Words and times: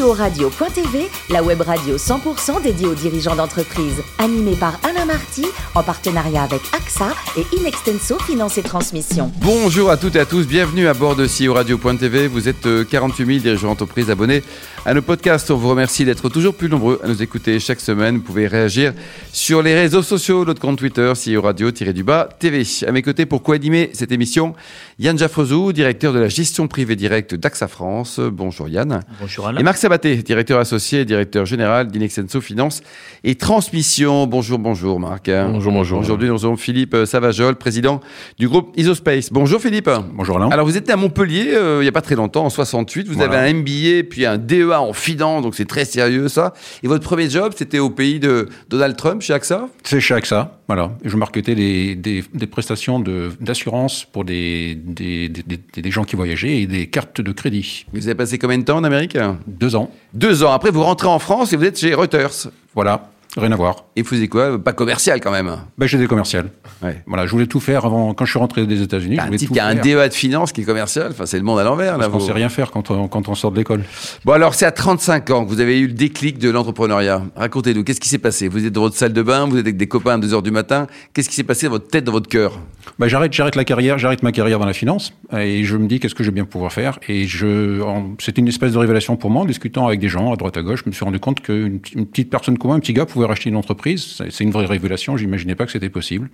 CEO-radio.tv, 0.00 1.10
la 1.28 1.42
web 1.42 1.60
radio 1.60 1.96
100% 1.96 2.62
dédiée 2.62 2.86
aux 2.86 2.94
dirigeants 2.94 3.36
d'entreprise. 3.36 4.02
Animée 4.18 4.56
par 4.56 4.78
Alain 4.82 5.04
Marty, 5.04 5.44
en 5.74 5.82
partenariat 5.82 6.42
avec 6.42 6.62
AXA 6.74 7.08
et 7.36 7.44
Inextenso 7.56 8.18
Finance 8.20 8.56
et 8.56 8.62
Transmission. 8.62 9.30
Bonjour 9.42 9.90
à 9.90 9.98
toutes 9.98 10.16
et 10.16 10.20
à 10.20 10.24
tous, 10.24 10.46
bienvenue 10.46 10.88
à 10.88 10.94
bord 10.94 11.16
de 11.16 11.26
CEO 11.26 11.52
Radio.tv. 11.52 12.28
Vous 12.28 12.48
êtes 12.48 12.66
48 12.88 13.26
000 13.26 13.38
dirigeants 13.40 13.68
d'entreprise 13.68 14.10
abonnés 14.10 14.42
à 14.86 14.94
nos 14.94 15.02
podcasts. 15.02 15.50
On 15.50 15.56
vous 15.56 15.68
remercie 15.68 16.04
d'être 16.06 16.28
toujours 16.30 16.54
plus 16.54 16.68
nombreux 16.68 17.00
à 17.04 17.08
nous 17.08 17.22
écouter 17.22 17.60
chaque 17.60 17.80
semaine. 17.80 18.16
Vous 18.16 18.22
pouvez 18.22 18.46
réagir 18.46 18.94
sur 19.32 19.62
les 19.62 19.74
réseaux 19.74 20.02
sociaux, 20.02 20.44
notre 20.44 20.60
compte 20.60 20.78
Twitter, 20.78 21.12
CEO 21.14 21.42
Radio-du-bas 21.42 22.30
TV. 22.38 22.62
À 22.86 22.92
mes 22.92 23.02
côtés, 23.02 23.26
pour 23.26 23.42
co-animer 23.42 23.90
cette 23.92 24.10
émission, 24.10 24.54
Yann 24.98 25.18
Jaffrezou, 25.18 25.72
directeur 25.72 26.12
de 26.14 26.18
la 26.18 26.28
gestion 26.28 26.66
privée 26.66 26.96
directe 26.96 27.34
d'AXA 27.34 27.68
France. 27.68 28.20
Bonjour 28.20 28.68
Yann. 28.68 29.00
Bonjour 29.20 29.48
Alain. 29.48 29.60
Et 29.60 29.62
Marc 29.62 29.76
Sabaté, 29.76 30.16
directeur 30.16 30.58
associé 30.58 31.00
et 31.00 31.04
directeur 31.04 31.44
général 31.44 31.88
d'Inexenso 31.88 32.40
Finance 32.40 32.82
et 33.22 33.34
Transmission. 33.34 34.26
Bonjour, 34.26 34.58
bonjour 34.58 34.98
Marc. 34.98 35.30
Bonjour, 35.30 35.72
bonjour. 35.72 36.00
Aujourd'hui, 36.00 36.28
nous 36.28 36.44
avons 36.44 36.56
Philippe 36.56 36.96
Savajol, 37.04 37.56
président 37.56 38.00
du 38.38 38.48
groupe 38.48 38.72
Isospace. 38.76 39.30
Bonjour 39.30 39.60
Philippe. 39.60 39.90
Bonjour 40.14 40.38
Alain. 40.38 40.48
Alors 40.48 40.64
vous 40.66 40.76
étiez 40.76 40.92
à 40.94 40.96
Montpellier 40.96 41.50
euh, 41.54 41.78
il 41.80 41.82
n'y 41.82 41.88
a 41.88 41.92
pas 41.92 42.00
très 42.00 42.14
longtemps, 42.16 42.46
en 42.46 42.50
68. 42.50 43.06
Vous 43.08 43.14
Voilà. 43.14 43.40
avez 43.40 43.50
un 43.50 43.54
MBA 43.54 44.08
puis 44.08 44.24
un 44.24 44.38
DEA 44.70 44.80
en 44.80 44.92
finance, 44.92 45.42
donc 45.42 45.54
c'est 45.54 45.64
très 45.66 45.84
sérieux 45.84 46.28
ça. 46.28 46.54
Et 46.82 46.88
votre 46.88 47.04
premier 47.04 47.28
job, 47.28 47.52
c'était 47.56 47.78
au 47.78 47.90
pays 47.90 48.20
de 48.20 48.48
Donald 48.68 48.96
Trump 48.96 49.22
chez 49.22 49.32
AXA 49.32 49.68
C'est 49.82 50.00
chez 50.00 50.14
AXA, 50.14 50.58
voilà. 50.68 50.92
Je 51.04 51.16
marketais 51.16 51.54
des, 51.54 51.94
des, 51.94 52.24
des 52.32 52.46
prestations 52.46 53.00
de- 53.00 53.30
d'assurance 53.40 54.04
pour 54.04 54.24
des- 54.24 54.74
des 54.74 55.90
gens 55.90 56.04
qui 56.04 56.16
voyageaient 56.16 56.62
et 56.62 56.66
des 56.66 56.86
cartes 56.88 57.20
de 57.20 57.32
crédit. 57.32 57.86
Vous 57.92 58.06
avez 58.06 58.14
passé 58.14 58.38
combien 58.38 58.58
de 58.58 58.64
temps 58.64 58.76
en 58.78 58.84
Amérique? 58.84 59.16
Deux 59.46 59.74
ans, 59.76 59.90
Deux 60.14 60.42
ans. 60.44 60.52
Après, 60.52 60.70
vous 60.70 60.82
rentrez 60.82 61.08
en 61.08 61.18
France 61.18 61.52
et 61.52 61.56
vous 61.56 61.64
êtes 61.64 61.78
chez 61.78 61.94
Reuters. 61.94 62.48
voilà, 62.74 63.09
rien 63.36 63.52
à 63.52 63.56
voir. 63.56 63.84
Et 63.96 64.02
vous 64.02 64.08
faisiez 64.08 64.28
quoi? 64.28 64.58
Pas 64.62 64.72
commercial 64.72 65.20
quand 65.20 65.30
même. 65.30 65.56
Ben, 65.78 65.86
j'étais 65.86 66.06
commercial. 66.06 66.50
Ouais. 66.82 67.02
Voilà, 67.06 67.26
je 67.26 67.30
voulais 67.30 67.46
tout 67.46 67.60
faire 67.60 67.84
avant, 67.84 68.12
quand 68.14 68.24
je 68.24 68.30
suis 68.30 68.38
rentré 68.38 68.66
des 68.66 68.82
États-Unis. 68.82 69.16
je 69.16 69.20
Un 69.20 69.26
voulais 69.26 69.38
type 69.38 69.48
tout 69.48 69.54
qui 69.54 69.60
a 69.60 69.66
un. 69.66 69.74
DEA 69.74 70.08
de 70.08 70.14
finance 70.14 70.52
qui 70.52 70.62
est 70.62 70.64
commercial, 70.64 71.08
enfin 71.10 71.26
c'est 71.26 71.38
le 71.38 71.44
monde 71.44 71.58
à 71.58 71.64
l'envers. 71.64 71.96
Parce 71.96 72.08
qu'on 72.08 72.18
vous. 72.18 72.26
sait 72.26 72.32
rien 72.32 72.48
faire 72.48 72.70
quand 72.70 72.90
on, 72.90 73.08
quand 73.08 73.28
on 73.28 73.34
sort 73.34 73.52
de 73.52 73.56
l'école. 73.56 73.82
Bon 74.24 74.32
alors 74.32 74.54
c'est 74.54 74.66
à 74.66 74.72
35 74.72 75.30
ans 75.30 75.44
que 75.44 75.50
vous 75.50 75.60
avez 75.60 75.78
eu 75.78 75.86
le 75.86 75.92
déclic 75.92 76.38
de 76.38 76.50
l'entrepreneuriat. 76.50 77.22
Racontez-nous, 77.36 77.84
qu'est-ce 77.84 78.00
qui 78.00 78.08
s'est 78.08 78.18
passé? 78.18 78.48
Vous 78.48 78.66
êtes 78.66 78.72
dans 78.72 78.82
votre 78.82 78.96
salle 78.96 79.12
de 79.12 79.22
bain, 79.22 79.46
vous 79.46 79.56
êtes 79.56 79.64
avec 79.66 79.76
des 79.76 79.86
copains 79.86 80.14
à 80.14 80.18
2h 80.18 80.42
du 80.42 80.50
matin. 80.50 80.86
Qu'est-ce 81.12 81.28
qui 81.28 81.34
s'est 81.34 81.44
passé 81.44 81.66
dans 81.66 81.72
votre 81.72 81.88
tête, 81.88 82.04
dans 82.04 82.12
votre 82.12 82.28
cœur? 82.28 82.58
Ben, 82.98 83.08
j'arrête, 83.08 83.32
j'arrête 83.32 83.56
la 83.56 83.64
carrière, 83.64 83.98
j'arrête 83.98 84.22
ma 84.22 84.32
carrière 84.32 84.58
dans 84.58 84.66
la 84.66 84.72
finance 84.72 85.12
et 85.36 85.64
je 85.64 85.76
me 85.76 85.86
dis 85.86 86.00
qu'est-ce 86.00 86.14
que 86.14 86.24
je 86.24 86.30
vais 86.30 86.34
bien 86.34 86.44
pouvoir 86.44 86.72
faire? 86.72 86.98
Et 87.08 87.26
je, 87.26 87.80
c'était 88.18 88.40
une 88.40 88.48
espèce 88.48 88.72
de 88.72 88.78
révélation 88.78 89.16
pour 89.16 89.30
moi 89.30 89.42
en 89.42 89.44
discutant 89.44 89.86
avec 89.86 90.00
des 90.00 90.08
gens 90.08 90.32
à 90.32 90.36
droite 90.36 90.56
à 90.56 90.62
gauche. 90.62 90.82
Je 90.84 90.90
me 90.90 90.94
suis 90.94 91.04
rendu 91.04 91.20
compte 91.20 91.40
qu'une 91.40 91.80
une 91.94 92.06
petite 92.06 92.30
personne 92.30 92.58
comme 92.58 92.68
moi, 92.68 92.76
un 92.76 92.80
petit 92.80 92.92
gars, 92.92 93.06
pouvait 93.06 93.19
racheter 93.26 93.50
une 93.50 93.56
entreprise. 93.56 94.22
C'est 94.30 94.44
une 94.44 94.50
vraie 94.50 94.66
révélation. 94.66 95.16
J'imaginais 95.16 95.54
pas 95.54 95.66
que 95.66 95.72
c'était 95.72 95.88
possible. 95.88 96.30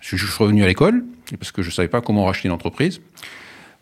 Je, 0.00 0.16
suis 0.16 0.26
revenu 0.38 0.62
à 0.62 0.66
l'école 0.66 1.04
parce 1.38 1.52
que 1.52 1.62
je 1.62 1.70
savais 1.70 1.88
pas 1.88 2.00
comment 2.00 2.24
racheter 2.24 2.48
une 2.48 2.54
entreprise. 2.54 3.00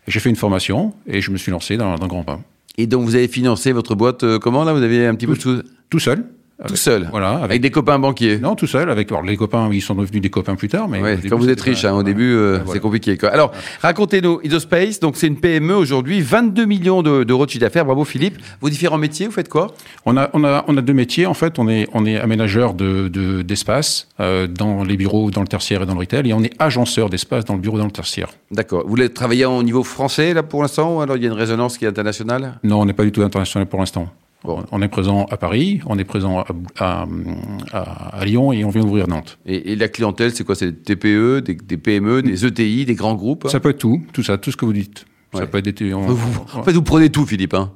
J'ai 0.07 0.19
fait 0.19 0.29
une 0.29 0.35
formation 0.35 0.93
et 1.05 1.21
je 1.21 1.31
me 1.31 1.37
suis 1.37 1.51
lancé 1.51 1.77
dans, 1.77 1.95
dans 1.95 2.07
grand 2.07 2.23
pain. 2.23 2.41
Et 2.77 2.87
donc 2.87 3.03
vous 3.05 3.15
avez 3.15 3.27
financé 3.27 3.71
votre 3.71 3.95
boîte 3.95 4.23
euh, 4.23 4.39
comment 4.39 4.63
là? 4.63 4.73
Vous 4.73 4.83
avez 4.83 5.07
un 5.07 5.15
petit 5.15 5.27
peu 5.27 5.35
de 5.35 5.65
Tout 5.89 5.99
seul. 5.99 6.25
Tout 6.67 6.75
seul 6.75 7.07
Voilà. 7.11 7.31
Avec 7.33 7.43
Avec, 7.43 7.61
des 7.61 7.71
copains 7.71 7.99
banquiers 7.99 8.39
non, 8.39 8.55
tout 8.55 8.65
seul. 8.65 8.89
Avec 8.89 9.11
alors, 9.11 9.21
les 9.23 9.37
copains, 9.37 9.69
ils 9.71 9.81
sont 9.81 9.93
devenus 9.93 10.21
des 10.21 10.29
copains 10.29 10.55
plus 10.55 10.67
tard. 10.69 10.87
Mais 10.87 11.01
Ouais, 11.01 11.13
au 11.13 11.15
début, 11.17 11.29
quand 11.29 11.37
vous 11.37 11.49
êtes 11.49 11.61
riche, 11.61 11.85
hein, 11.85 11.93
au 11.93 12.01
début, 12.03 12.33
euh, 12.33 12.57
Ouais, 12.59 12.63
c'est 12.73 12.79
compliqué. 12.79 13.15
Quoi. 13.17 13.29
Alors, 13.29 13.51
racontez-nous, 13.81 14.39
Idospace, 14.43 14.99
donc 14.99 15.17
c'est 15.17 15.27
une 15.27 15.35
PME 15.39 15.75
aujourd'hui, 15.75 16.21
22 16.21 16.65
millions 16.65 17.03
de- 17.03 17.23
d'euros 17.23 17.45
de 17.45 17.51
chiffre 17.51 17.61
d'affaires. 17.61 17.85
Bravo 17.85 18.05
Philippe. 18.05 18.37
Vos 18.61 18.69
différents 18.69 18.97
métiers, 18.97 19.27
vous 19.27 19.31
faites 19.33 19.49
quoi? 19.49 19.67
On 20.05 20.17
a, 20.17 20.29
on, 20.33 20.43
a, 20.43 20.65
on 20.67 20.75
a 20.77 20.81
deux 20.81 20.93
métiers. 20.93 21.25
En 21.27 21.33
fait, 21.35 21.59
on 21.59 21.67
est, 21.69 21.87
on 21.93 22.05
est 22.05 22.17
aménageur 22.17 22.73
de, 22.73 23.07
de- 23.07 23.43
d'espace 23.43 24.07
euh, 24.19 24.47
dans 24.47 24.83
les 24.83 24.97
bureaux, 24.97 25.29
dans 25.29 25.41
le 25.41 25.47
tertiaire 25.47 25.83
et 25.83 25.85
dans 25.85 25.93
le 25.93 25.99
retail, 25.99 26.27
et 26.29 26.33
on 26.33 26.41
est 26.43 26.53
agenceur 26.59 27.09
d'espace 27.09 27.45
dans 27.45 27.53
le 27.53 27.59
bureau 27.61 27.77
et 27.77 27.79
dans 27.81 27.85
le 27.85 27.91
tertiaire. 27.91 28.29
D'accord. 28.51 28.81
Vous 28.83 28.89
voulez 28.89 29.09
travailler 29.09 29.45
au 29.45 29.61
niveau 29.61 29.83
français 29.83 30.33
là 30.33 30.41
pour 30.43 30.63
l'instant 30.63 30.97
ou 30.97 31.01
alors 31.01 31.17
il 31.17 31.23
y 31.23 31.25
a 31.25 31.29
une 31.29 31.35
résonance 31.37 31.77
qui 31.77 31.85
est 31.85 31.87
internationale? 31.89 32.59
Non, 32.63 32.81
on 32.81 32.85
n'est 32.85 32.93
pas 32.93 33.03
du 33.03 33.11
tout 33.11 33.21
international 33.21 33.67
pour 33.67 33.79
l'instant. 33.79 34.09
Bon. 34.47 34.63
On 34.71 34.81
est 34.81 34.87
présent 34.87 35.25
à 35.29 35.35
Paris, 35.37 35.81
on 35.87 35.99
est 35.99 36.05
présent 36.05 36.39
à, 36.39 36.45
à- 36.79 37.05
à- 37.73 38.17
à 38.19 38.25
Lyon 38.25 38.53
et 38.53 38.63
on 38.63 38.69
vient 38.69 38.81
d'ouvrir 38.81 39.07
Nantes. 39.07 39.37
et, 39.45 39.73
et 39.73 39.75
la 39.75 39.89
clientèle, 39.89 40.33
c'est 40.33 40.43
quoi? 40.45 40.55
C'est 40.55 40.71
des 40.71 40.95
TPE, 40.95 41.41
des, 41.41 41.53
des 41.55 41.77
PME, 41.77 42.21
des 42.21 42.45
ETI, 42.45 42.85
des 42.85 42.95
grands 42.95 43.15
groupes? 43.15 43.47
Ça 43.49 43.59
peut 43.59 43.69
être 43.71 43.77
tout, 43.79 44.01
tout 44.13 44.23
ça, 44.23 44.37
tout 44.37 44.49
ce 44.51 44.57
que 44.57 44.65
vous 44.65 44.71
dites. 44.73 45.05
Ouais. 45.33 45.41
Ça 45.41 45.47
peut 45.47 45.57
être 45.57 45.69
des, 45.77 45.93
on, 45.93 46.01
Vous- 46.07 46.45
En 46.55 46.63
fait, 46.63 46.71
vous 46.71 46.81
prenez 46.81 47.09
tout, 47.09 47.25
Philippe. 47.25 47.53
hein. 47.55 47.73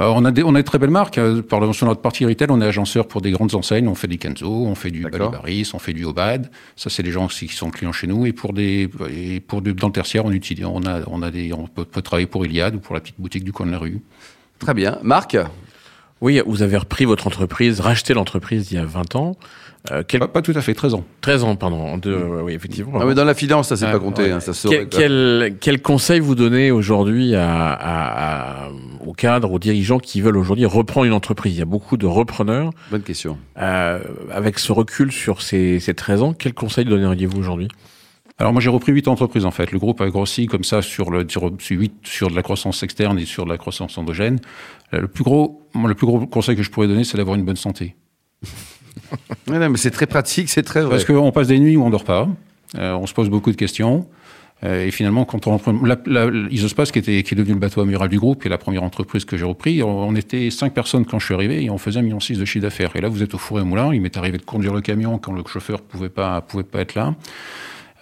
Euh, 0.00 0.12
on, 0.14 0.24
a 0.24 0.30
des, 0.32 0.42
on 0.42 0.54
a 0.56 0.60
de 0.60 0.66
très 0.66 0.78
belles 0.78 0.90
marques. 0.90 1.18
Euh, 1.18 1.40
Par 1.40 1.72
sur 1.74 1.86
notre 1.86 2.00
partie 2.02 2.26
retail, 2.26 2.48
on 2.50 2.60
est 2.60 2.66
agenceur 2.66 3.06
pour 3.08 3.22
des 3.22 3.30
grandes 3.30 3.54
enseignes. 3.54 3.86
On 3.88 3.94
fait 3.94 4.08
du 4.08 4.18
Kenzo, 4.18 4.48
on 4.66 4.74
fait 4.74 4.90
du. 4.90 5.02
Balibaris, 5.28 5.70
on 5.72 5.78
fait 5.78 5.92
du 5.92 6.04
Obad. 6.04 6.50
Ça, 6.76 6.90
c'est 6.90 7.02
les 7.04 7.12
gens 7.12 7.26
aussi 7.26 7.46
qui 7.46 7.54
sont 7.54 7.70
clients 7.70 7.92
chez 7.92 8.08
nous. 8.08 8.26
Et 8.26 8.32
pour 8.32 8.52
des, 8.52 8.90
et 9.10 9.38
pour 9.40 9.62
du- 9.62 9.72
dans 9.72 9.86
le 9.86 9.92
tertiaire, 9.92 10.24
on 10.26 10.32
utilise, 10.32 10.64
on 10.66 10.82
a, 10.84 11.00
on 11.06 11.22
a 11.22 11.30
des, 11.30 11.52
on 11.52 11.68
peut, 11.68 11.84
peut 11.84 12.02
travailler 12.02 12.26
pour 12.26 12.44
Iliad 12.44 12.74
ou 12.74 12.80
pour 12.80 12.94
la 12.96 13.00
petite 13.00 13.18
boutique 13.20 13.44
du 13.44 13.52
coin 13.52 13.66
de 13.66 13.70
la 13.70 13.78
rue. 13.78 14.02
Très 14.58 14.74
bien. 14.74 14.98
Marc? 15.02 15.36
Oui, 16.24 16.40
vous 16.46 16.62
avez 16.62 16.78
repris 16.78 17.04
votre 17.04 17.26
entreprise, 17.26 17.80
racheté 17.80 18.14
l'entreprise 18.14 18.72
il 18.72 18.76
y 18.76 18.78
a 18.78 18.84
20 18.86 19.14
ans. 19.14 19.36
Euh, 19.90 20.02
quel- 20.08 20.20
Pas, 20.20 20.28
pas 20.28 20.40
tout 20.40 20.54
à 20.56 20.62
fait, 20.62 20.72
13 20.72 20.94
ans. 20.94 21.04
13 21.20 21.44
ans, 21.44 21.56
pardon. 21.56 21.76
En 21.76 21.98
deux- 21.98 22.16
oui, 22.42 22.54
effectivement. 22.54 22.98
ah, 22.98 23.04
mais 23.04 23.14
Dans 23.14 23.26
la 23.26 23.34
finance, 23.34 23.68
ça, 23.68 23.76
c'est 23.76 23.84
Ah, 23.84 23.92
pas 23.92 23.98
compté. 23.98 24.22
ouais. 24.22 24.30
hein, 24.30 24.40
ça 24.40 24.52
Quel, 24.66 24.88
quel, 24.88 25.56
quel 25.60 25.82
conseil 25.82 26.20
vous 26.20 26.34
donnez 26.34 26.70
aujourd'hui 26.70 27.34
à, 27.34 27.72
à- 27.74 28.64
à- 28.64 28.68
aux 29.04 29.12
cadres, 29.12 29.52
aux 29.52 29.58
dirigeants 29.58 29.98
qui 29.98 30.22
veulent 30.22 30.38
aujourd'hui 30.38 30.64
reprendre 30.64 31.04
une 31.04 31.12
entreprise? 31.12 31.52
Il 31.54 31.58
y 31.58 31.62
a 31.62 31.66
beaucoup 31.66 31.98
de 31.98 32.06
repreneurs. 32.06 32.70
Bonne 32.90 33.02
question. 33.02 33.36
Euh, 33.60 33.98
avec 34.32 34.58
ce 34.58 34.72
recul 34.72 35.12
sur 35.12 35.42
ces, 35.42 35.78
ces 35.80 35.92
13 35.92 36.22
ans, 36.22 36.32
quel 36.32 36.54
conseil 36.54 36.86
donneriez-vous 36.86 37.38
aujourd'hui? 37.38 37.68
Alors 38.38 38.52
moi 38.52 38.60
j'ai 38.60 38.68
repris 38.70 38.92
huit 38.92 39.06
entreprises 39.06 39.44
en 39.44 39.50
fait. 39.52 39.70
Le 39.70 39.78
groupe 39.78 40.00
a 40.00 40.08
grossi 40.08 40.46
comme 40.46 40.64
ça 40.64 40.82
sur 40.82 41.10
le 41.10 41.24
sur, 41.28 41.52
sur 41.58 41.78
huit 41.78 41.94
sur 42.02 42.30
de 42.30 42.34
la 42.34 42.42
croissance 42.42 42.82
externe 42.82 43.18
et 43.18 43.26
sur 43.26 43.44
de 43.44 43.50
la 43.50 43.58
croissance 43.58 43.96
endogène. 43.96 44.40
Euh, 44.92 45.02
Le 45.02 45.08
plus 45.08 45.22
gros 45.24 45.62
le 45.74 45.94
plus 45.94 46.06
gros 46.06 46.26
conseil 46.26 46.56
que 46.56 46.62
je 46.62 46.70
pourrais 46.70 46.88
donner 46.88 47.04
c'est 47.04 47.16
d'avoir 47.16 47.36
une 47.36 47.44
bonne 47.44 47.56
santé. 47.56 47.94
Ouais, 49.48 49.58
non, 49.58 49.68
mais 49.68 49.76
c'est 49.76 49.90
très 49.90 50.06
pratique, 50.06 50.48
c'est 50.48 50.62
très 50.62 50.80
vrai. 50.80 50.90
Parce 50.90 51.04
qu'on 51.04 51.30
passe 51.30 51.48
des 51.48 51.58
nuits 51.58 51.76
où 51.76 51.84
on 51.84 51.90
dort 51.90 52.04
pas, 52.04 52.28
euh, 52.76 52.92
on 52.94 53.06
se 53.06 53.12
pose 53.12 53.28
beaucoup 53.28 53.50
de 53.50 53.56
questions. 53.56 54.08
euh, 54.64 54.86
et 54.86 54.90
finalement, 54.90 55.24
quand 55.24 55.46
on 55.46 55.52
reprend 55.56 55.72
la, 55.84 55.96
la, 56.06 56.30
Isospace, 56.50 56.90
qui, 56.90 56.98
était, 57.00 57.22
qui 57.22 57.34
est 57.34 57.36
devenu 57.36 57.52
le 57.54 57.60
bateau 57.60 57.80
amiral 57.80 58.08
du 58.08 58.18
groupe, 58.18 58.40
qui 58.40 58.48
est 58.48 58.50
la 58.50 58.58
première 58.58 58.82
entreprise 58.82 59.24
que 59.24 59.36
j'ai 59.36 59.44
repris, 59.44 59.82
on, 59.82 60.08
on 60.08 60.14
était 60.16 60.50
cinq 60.50 60.72
personnes 60.74 61.04
quand 61.04 61.18
je 61.18 61.26
suis 61.26 61.34
arrivé 61.34 61.62
et 61.64 61.70
on 61.70 61.78
faisait 61.78 61.98
un 62.00 62.02
million 62.02 62.20
six 62.20 62.38
de 62.38 62.44
chiffre 62.44 62.62
d'affaires. 62.62 62.96
Et 62.96 63.00
là, 63.00 63.08
vous 63.08 63.22
êtes 63.22 63.34
au 63.34 63.38
four 63.38 63.58
et 63.58 63.62
au 63.62 63.66
moulin. 63.66 63.92
Il 63.92 64.00
m'est 64.00 64.16
arrivé 64.16 64.38
de 64.38 64.44
conduire 64.44 64.72
le 64.74 64.80
camion 64.80 65.18
quand 65.18 65.32
le 65.32 65.42
chauffeur 65.46 65.82
pouvait 65.82 66.08
pas 66.08 66.40
pouvait 66.40 66.64
pas 66.64 66.80
être 66.80 66.94
là. 66.94 67.14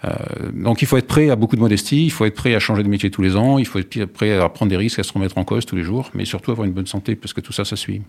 Euh, 0.05 0.51
donc 0.53 0.81
il 0.81 0.87
faut 0.87 0.97
être 0.97 1.07
prêt 1.07 1.29
à 1.29 1.35
beaucoup 1.35 1.55
de 1.55 1.61
modestie, 1.61 2.05
il 2.05 2.11
faut 2.11 2.25
être 2.25 2.35
prêt 2.35 2.55
à 2.55 2.59
changer 2.59 2.83
de 2.83 2.89
métier 2.89 3.09
tous 3.09 3.21
les 3.21 3.35
ans, 3.35 3.57
il 3.57 3.65
faut 3.65 3.79
être 3.79 4.05
prêt 4.05 4.37
à 4.37 4.49
prendre 4.49 4.69
des 4.69 4.77
risques, 4.77 4.99
à 4.99 5.03
se 5.03 5.13
remettre 5.13 5.37
en 5.37 5.43
cause 5.43 5.65
tous 5.65 5.75
les 5.75 5.83
jours, 5.83 6.09
mais 6.13 6.25
surtout 6.25 6.51
avoir 6.51 6.65
une 6.65 6.73
bonne 6.73 6.87
santé 6.87 7.15
parce 7.15 7.33
que 7.33 7.41
tout 7.41 7.53
ça, 7.53 7.63
ça 7.63 7.75
suit. 7.75 8.01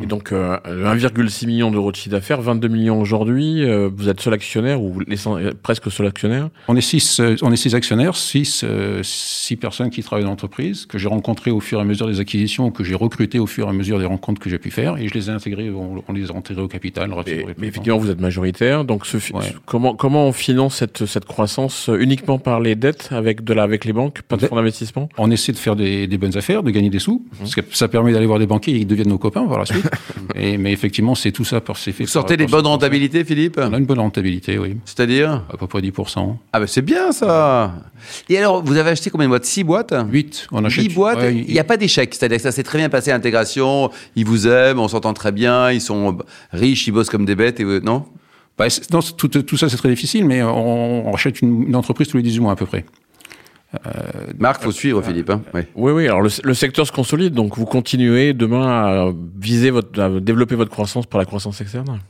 Et 0.00 0.06
donc, 0.06 0.32
euh, 0.32 0.56
1,6 0.64 1.46
million 1.46 1.70
d'euros 1.70 1.90
de 1.92 1.96
chiffre 1.96 2.10
d'affaires, 2.16 2.40
22 2.40 2.68
millions 2.68 2.98
aujourd'hui. 2.98 3.62
euh, 3.62 3.90
vous 3.94 4.08
êtes 4.08 4.20
seul 4.22 4.32
actionnaire 4.32 4.80
ou 4.82 5.00
laissant- 5.06 5.36
euh, 5.36 5.50
presque 5.62 5.90
seul 5.92 6.06
actionnaire? 6.06 6.48
On 6.68 6.76
est 6.76 6.80
six, 6.80 7.20
euh, 7.20 7.36
on 7.42 7.52
est 7.52 7.56
six 7.56 7.74
actionnaires, 7.74 8.16
six, 8.16 8.62
euh, 8.64 9.00
six 9.02 9.56
personnes 9.56 9.90
qui 9.90 10.02
travaillent 10.02 10.24
dans 10.24 10.30
l'entreprise, 10.30 10.86
que 10.86 10.96
j'ai 10.96 11.08
rencontrées 11.08 11.50
au 11.50 11.60
fur 11.60 11.78
et 11.78 11.82
à 11.82 11.84
mesure 11.84 12.06
des 12.06 12.20
acquisitions, 12.20 12.70
que 12.70 12.84
j'ai 12.84 12.94
recrutées 12.94 13.38
au 13.38 13.46
fur 13.46 13.66
et 13.66 13.70
à 13.70 13.72
mesure 13.74 13.98
des 13.98 14.06
rencontres 14.06 14.40
que 14.40 14.48
j'ai 14.48 14.58
pu 14.58 14.70
faire, 14.70 14.96
et 14.96 15.08
je 15.08 15.14
les 15.14 15.28
ai 15.28 15.32
intégrés, 15.32 15.70
on, 15.70 16.02
on 16.08 16.12
les 16.14 16.30
a 16.30 16.34
intégrés 16.34 16.62
au 16.62 16.68
capital. 16.68 17.12
relativement 17.12 17.50
mais 17.58 17.66
effectivement, 17.66 17.98
vous 17.98 18.10
êtes 18.10 18.20
majoritaire. 18.20 18.84
Donc, 18.86 19.04
ce 19.04 19.18
comment, 19.66 19.94
comment 19.94 20.26
on 20.26 20.32
finance 20.32 20.76
cette, 20.76 21.04
cette 21.04 21.26
croissance 21.26 21.90
euh, 21.90 21.98
uniquement 22.00 22.38
par 22.38 22.60
les 22.60 22.76
dettes 22.76 23.10
avec, 23.12 23.44
de 23.44 23.52
la, 23.52 23.62
avec 23.64 23.84
les 23.84 23.92
banques, 23.92 24.22
pas 24.22 24.38
de 24.38 24.46
fonds 24.46 24.56
d'investissement? 24.56 25.10
On 25.18 25.30
essaie 25.30 25.52
de 25.52 25.58
faire 25.58 25.76
des, 25.76 26.06
des 26.06 26.16
bonnes 26.16 26.36
affaires, 26.38 26.62
de 26.62 26.70
gagner 26.70 26.88
des 26.88 26.98
sous, 26.98 27.26
parce 27.38 27.54
que 27.54 27.60
ça 27.72 27.88
permet 27.88 28.12
d'aller 28.14 28.26
voir 28.26 28.38
des 28.38 28.46
banquiers 28.46 28.72
et 28.74 28.78
ils 28.78 28.86
deviennent 28.86 29.08
nos 29.10 29.18
copains 29.18 29.46
par 29.46 29.58
la 29.58 29.66
suite. 29.66 29.81
et, 30.34 30.58
mais 30.58 30.72
effectivement, 30.72 31.14
c'est 31.14 31.32
tout 31.32 31.44
ça 31.44 31.60
par 31.60 31.76
c'est 31.76 31.92
fait. 31.92 32.04
Vous 32.04 32.10
sortez 32.10 32.36
des 32.36 32.46
bonnes 32.46 32.66
rentabilités, 32.66 33.24
Philippe? 33.24 33.58
On 33.62 33.72
a 33.72 33.78
une 33.78 33.84
bonne 33.84 33.98
rentabilité, 34.00 34.58
oui. 34.58 34.76
C'est-à-dire? 34.84 35.44
À 35.52 35.56
peu 35.56 35.66
près 35.66 35.80
10%. 35.80 36.36
Ah, 36.52 36.60
ben 36.60 36.66
c'est 36.66 36.82
bien 36.82 37.12
ça 37.12 37.74
Et 38.28 38.38
alors, 38.38 38.62
vous 38.64 38.76
avez 38.76 38.90
acheté 38.90 39.10
combien 39.10 39.26
de 39.26 39.30
boîtes? 39.30 39.44
Six 39.44 39.64
boîtes? 39.64 39.94
8, 40.10 40.48
on 40.52 40.64
achète. 40.64 40.86
10 40.88 40.94
boîtes, 40.94 41.18
ouais, 41.18 41.34
il 41.34 41.52
n'y 41.52 41.58
a 41.58 41.64
pas 41.64 41.76
d'échec. 41.76 42.14
C'est-à-dire 42.14 42.36
que 42.38 42.42
ça 42.42 42.52
s'est 42.52 42.62
très 42.62 42.78
bien 42.78 42.88
passé 42.88 43.10
l'intégration, 43.10 43.90
ils 44.16 44.24
vous 44.24 44.46
aiment, 44.46 44.78
on 44.80 44.88
s'entend 44.88 45.12
très 45.14 45.32
bien, 45.32 45.70
ils 45.70 45.80
sont 45.80 46.18
riches, 46.52 46.86
ils 46.86 46.92
bossent 46.92 47.10
comme 47.10 47.24
des 47.24 47.34
bêtes, 47.36 47.60
et 47.60 47.64
vous- 47.64 47.80
non? 47.80 48.04
Bah, 48.58 48.66
non, 48.92 49.00
tout, 49.00 49.28
tout 49.28 49.56
ça, 49.56 49.68
c'est 49.70 49.78
très 49.78 49.88
difficile, 49.88 50.26
mais 50.26 50.42
on, 50.42 51.08
on 51.08 51.10
rachète 51.10 51.40
une, 51.40 51.68
une 51.68 51.74
entreprise 51.76 52.08
tous 52.08 52.18
les 52.18 52.22
18 52.22 52.40
mois 52.40 52.52
à 52.52 52.56
peu 52.56 52.66
près. 52.66 52.84
Marc, 54.38 54.62
faut 54.62 54.72
suivre, 54.72 55.02
Philippe. 55.02 55.30
hein. 55.30 55.40
Oui, 55.74 55.92
oui. 55.92 56.06
Alors, 56.06 56.20
le, 56.22 56.28
le 56.44 56.54
secteur 56.54 56.86
se 56.86 56.92
consolide. 56.92 57.34
Donc, 57.34 57.56
vous 57.56 57.64
continuez 57.64 58.32
demain 58.34 58.66
à 58.68 59.12
viser 59.40 59.70
votre, 59.70 60.00
à 60.00 60.20
développer 60.20 60.54
votre 60.54 60.70
croissance 60.70 61.06
par 61.06 61.18
la 61.18 61.24
croissance 61.24 61.60
externe? 61.60 62.00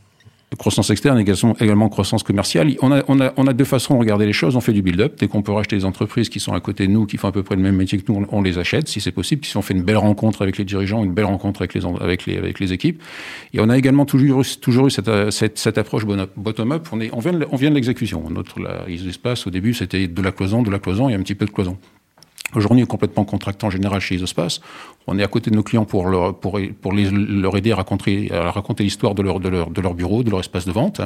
Croissance 0.58 0.90
externe, 0.90 1.18
également, 1.18 1.56
également 1.58 1.88
croissance 1.88 2.22
commerciale. 2.22 2.74
On 2.82 2.92
a, 2.92 3.02
on, 3.08 3.20
a, 3.20 3.32
on 3.36 3.46
a 3.46 3.52
deux 3.52 3.64
façons 3.64 3.94
de 3.94 4.00
regarder 4.00 4.26
les 4.26 4.32
choses. 4.32 4.56
On 4.56 4.60
fait 4.60 4.72
du 4.72 4.82
build-up. 4.82 5.14
Dès 5.18 5.28
qu'on 5.28 5.42
peut 5.42 5.52
racheter 5.52 5.76
des 5.76 5.84
entreprises 5.84 6.28
qui 6.28 6.40
sont 6.40 6.52
à 6.52 6.60
côté 6.60 6.86
de 6.86 6.92
nous, 6.92 7.06
qui 7.06 7.16
font 7.16 7.28
à 7.28 7.32
peu 7.32 7.42
près 7.42 7.56
le 7.56 7.62
même 7.62 7.76
métier 7.76 7.98
que 7.98 8.10
nous, 8.10 8.26
on, 8.30 8.42
les 8.42 8.58
achète, 8.58 8.88
si 8.88 9.00
c'est 9.00 9.12
possible. 9.12 9.44
Si 9.44 9.56
on 9.56 9.62
fait 9.62 9.74
une 9.74 9.82
belle 9.82 9.96
rencontre 9.96 10.42
avec 10.42 10.58
les 10.58 10.64
dirigeants, 10.64 11.04
une 11.04 11.14
belle 11.14 11.24
rencontre 11.26 11.62
avec 11.62 11.74
les, 11.74 11.84
avec 12.00 12.26
les, 12.26 12.36
avec 12.38 12.60
les 12.60 12.72
équipes. 12.72 13.02
Et 13.54 13.60
on 13.60 13.68
a 13.68 13.78
également 13.78 14.04
toujours, 14.04 14.44
toujours 14.60 14.86
eu 14.86 14.90
cette, 14.90 15.10
cette, 15.30 15.58
cette 15.58 15.78
approche 15.78 16.04
bottom-up. 16.36 16.88
On, 16.92 17.00
est, 17.00 17.10
on 17.12 17.20
vient 17.20 17.38
on 17.50 17.56
vient 17.56 17.70
de 17.70 17.74
l'exécution. 17.74 18.22
Notre, 18.30 18.60
la, 18.60 18.84
l'espace, 18.86 19.46
au 19.46 19.50
début, 19.50 19.74
c'était 19.74 20.08
de 20.08 20.22
la 20.22 20.32
cloison, 20.32 20.62
de 20.62 20.70
la 20.70 20.78
cloison 20.78 21.08
et 21.08 21.14
un 21.14 21.20
petit 21.20 21.34
peu 21.34 21.46
de 21.46 21.50
cloison. 21.50 21.78
Aujourd'hui, 22.54 22.86
complètement 22.86 23.24
contractant 23.24 23.70
général 23.70 24.00
chez 24.00 24.16
Isospace. 24.16 24.60
On 25.06 25.18
est 25.18 25.22
à 25.22 25.26
côté 25.26 25.50
de 25.50 25.56
nos 25.56 25.62
clients 25.62 25.86
pour 25.86 26.06
leur, 26.06 26.38
pour, 26.38 26.60
pour 26.80 26.92
les, 26.92 27.10
leur 27.10 27.56
aider 27.56 27.72
à 27.72 27.76
raconter, 27.76 28.30
à 28.30 28.50
raconter 28.50 28.84
l'histoire 28.84 29.14
de 29.14 29.22
leur, 29.22 29.40
de, 29.40 29.48
leur, 29.48 29.70
de 29.70 29.80
leur 29.80 29.94
bureau, 29.94 30.22
de 30.22 30.30
leur 30.30 30.40
espace 30.40 30.66
de 30.66 30.72
vente. 30.72 31.00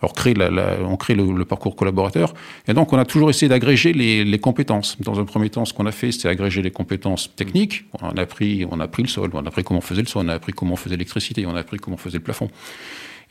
Alors, 0.00 0.12
créer 0.12 0.34
la, 0.34 0.50
la, 0.50 0.76
on 0.82 0.96
crée 0.96 1.14
le, 1.14 1.32
le, 1.32 1.44
parcours 1.44 1.74
collaborateur. 1.74 2.34
Et 2.68 2.74
donc, 2.74 2.92
on 2.92 2.98
a 2.98 3.04
toujours 3.04 3.30
essayé 3.30 3.48
d'agréger 3.48 3.92
les, 3.92 4.24
les, 4.24 4.38
compétences. 4.38 5.00
Dans 5.00 5.18
un 5.18 5.24
premier 5.24 5.48
temps, 5.48 5.64
ce 5.64 5.72
qu'on 5.72 5.86
a 5.86 5.92
fait, 5.92 6.12
c'est 6.12 6.28
agréger 6.28 6.60
les 6.60 6.70
compétences 6.70 7.34
techniques. 7.34 7.86
On 8.02 8.10
a 8.10 8.20
appris, 8.20 8.66
on 8.70 8.78
a 8.78 8.84
appris 8.84 9.02
le 9.02 9.08
sol, 9.08 9.30
on 9.32 9.44
a 9.44 9.48
appris 9.48 9.64
comment 9.64 9.78
on 9.78 9.82
faisait 9.82 10.02
le 10.02 10.08
sol, 10.08 10.26
on 10.26 10.28
a 10.28 10.34
appris 10.34 10.52
comment 10.52 10.74
on 10.74 10.76
faisait 10.76 10.96
l'électricité, 10.96 11.46
on 11.46 11.56
a 11.56 11.60
appris 11.60 11.78
comment 11.78 11.94
on 11.94 11.98
faisait 11.98 12.18
le 12.18 12.24
plafond. 12.24 12.50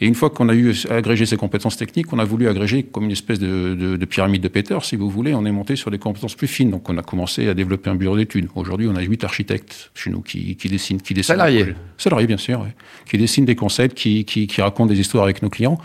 Et 0.01 0.07
une 0.07 0.15
fois 0.15 0.29
qu'on 0.29 0.47
a 0.47 0.53
eu 0.53 0.73
agrégé 0.89 1.25
ces 1.25 1.35
compétences 1.35 1.75
techniques, 1.75 2.13
on 2.13 2.19
a 2.19 2.23
voulu 2.23 2.47
agréger 2.47 2.83
comme 2.83 3.03
une 3.05 3.11
espèce 3.11 3.37
de, 3.37 3.75
de, 3.75 3.97
de, 3.97 4.05
pyramide 4.05 4.41
de 4.41 4.47
Peter, 4.47 4.77
si 4.81 4.95
vous 4.95 5.09
voulez. 5.09 5.33
On 5.33 5.45
est 5.45 5.51
monté 5.51 5.75
sur 5.75 5.91
des 5.91 5.97
compétences 5.97 6.35
plus 6.35 6.47
fines. 6.47 6.71
Donc, 6.71 6.89
on 6.89 6.97
a 6.97 7.01
commencé 7.01 7.49
à 7.49 7.53
développer 7.53 7.89
un 7.89 7.95
bureau 7.95 8.15
d'études. 8.15 8.47
Aujourd'hui, 8.55 8.87
on 8.87 8.95
a 8.95 9.01
huit 9.01 9.25
architectes 9.25 9.91
chez 9.93 10.09
nous 10.09 10.21
qui, 10.21 10.55
qui 10.55 10.69
dessinent, 10.69 11.01
qui 11.01 11.13
dessinent. 11.13 11.35
Salariés. 11.35 11.65
Salariés, 11.97 12.27
bien 12.27 12.37
sûr, 12.37 12.61
ouais. 12.61 12.73
Qui 13.09 13.17
dessinent 13.17 13.43
des 13.43 13.55
concepts, 13.55 13.97
qui, 13.97 14.23
qui, 14.23 14.47
qui 14.47 14.61
racontent 14.61 14.89
des 14.89 14.99
histoires 14.99 15.25
avec 15.25 15.41
nos 15.41 15.49
clients. 15.49 15.77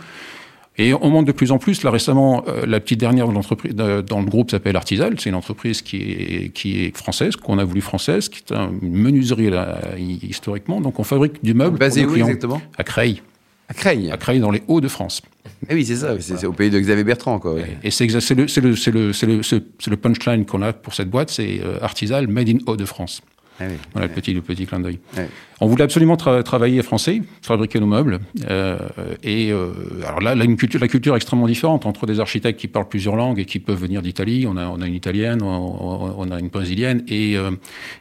Et 0.77 0.93
on 0.93 1.09
monte 1.09 1.25
de 1.25 1.33
plus 1.33 1.51
en 1.51 1.57
plus. 1.57 1.83
Là, 1.83 1.91
récemment, 1.91 2.45
euh, 2.47 2.65
la 2.65 2.79
petite 2.79 3.01
dernière 3.01 3.27
de 3.27 3.33
l'entreprise, 3.33 3.73
dans 3.73 4.19
le 4.19 4.25
groupe 4.25 4.49
s'appelle 4.51 4.77
Artisal. 4.77 5.19
C'est 5.19 5.29
une 5.29 5.35
entreprise 5.35 5.81
qui 5.81 5.97
est, 5.97 6.53
qui 6.53 6.85
est 6.85 6.95
française, 6.95 7.35
qu'on 7.35 7.57
a 7.57 7.65
voulu 7.65 7.81
française, 7.81 8.29
qui 8.29 8.39
est 8.39 8.55
une 8.81 8.95
menuiserie 8.95 9.49
là, 9.49 9.77
historiquement. 9.97 10.79
Donc, 10.79 11.01
on 11.01 11.03
fabrique 11.03 11.43
du 11.43 11.53
meuble. 11.53 11.77
Basé 11.77 12.05
où 12.05 12.15
exactement? 12.15 12.61
À 12.77 12.85
Creil. 12.85 13.21
À 13.67 13.73
Creil. 13.73 14.11
À 14.11 14.17
Creil, 14.17 14.39
dans 14.39 14.51
les 14.51 14.63
Hauts-de-France. 14.67 15.21
Eh 15.69 15.73
oui, 15.73 15.85
c'est 15.85 15.95
ça, 15.95 16.15
c'est 16.19 16.33
voilà. 16.33 16.49
au 16.49 16.53
pays 16.53 16.69
de 16.69 16.79
Xavier 16.79 17.03
Bertrand. 17.03 17.39
Quoi, 17.39 17.55
ouais. 17.55 17.77
Et 17.83 17.89
c'est 17.91 18.05
le, 18.05 18.13
le, 18.13 18.45
le, 18.91 19.11
le, 19.11 19.63
le 19.87 19.97
punchline 19.97 20.45
qu'on 20.45 20.61
a 20.61 20.73
pour 20.73 20.93
cette 20.93 21.09
boîte, 21.09 21.31
c'est 21.31 21.61
euh, 21.63 21.79
Artisal 21.81 22.27
Made 22.27 22.49
in 22.49 22.57
Hauts-de-France. 22.67 23.21
Ah 23.59 23.65
oui, 23.69 23.75
voilà 23.93 24.07
ouais. 24.07 24.13
le 24.13 24.21
petit 24.21 24.33
le 24.33 24.41
petit 24.41 24.65
clin 24.65 24.79
d'œil. 24.79 24.99
Ouais. 25.15 25.29
On 25.61 25.67
voulait 25.67 25.83
absolument 25.83 26.17
tra 26.17 26.43
travailler 26.43 26.83
français, 26.83 27.21
fabriquer 27.41 27.79
nos 27.79 27.85
meubles. 27.85 28.19
Euh, 28.49 28.77
et 29.23 29.51
euh, 29.51 29.71
alors 30.05 30.19
là, 30.19 30.35
là 30.35 30.43
une 30.43 30.57
culture, 30.57 30.81
la 30.81 30.89
culture 30.89 31.13
est 31.13 31.17
extrêmement 31.17 31.47
différente 31.47 31.85
entre 31.85 32.05
des 32.05 32.19
architectes 32.19 32.59
qui 32.59 32.67
parlent 32.67 32.89
plusieurs 32.89 33.15
langues 33.15 33.39
et 33.39 33.45
qui 33.45 33.59
peuvent 33.59 33.79
venir 33.79 34.01
d'Italie. 34.01 34.45
On 34.47 34.57
a, 34.57 34.67
on 34.67 34.81
a 34.81 34.87
une 34.87 34.93
italienne, 34.93 35.41
on, 35.41 36.15
on 36.17 36.31
a 36.31 36.39
une 36.39 36.49
brésilienne 36.49 37.03
et, 37.07 37.37
euh, 37.37 37.51